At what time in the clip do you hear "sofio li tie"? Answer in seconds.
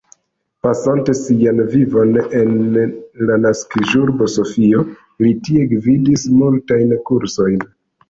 4.39-5.71